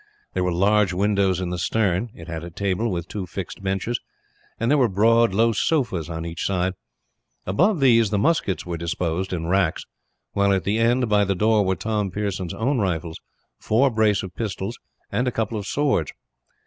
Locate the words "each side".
6.25-6.73